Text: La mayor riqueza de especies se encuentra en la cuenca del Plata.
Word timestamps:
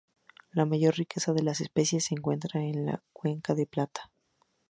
La 0.53 0.65
mayor 0.65 0.95
riqueza 0.95 1.31
de 1.31 1.47
especies 1.51 2.05
se 2.05 2.15
encuentra 2.15 2.59
en 2.59 2.87
la 2.87 3.03
cuenca 3.13 3.53
del 3.53 3.67
Plata. 3.67 4.09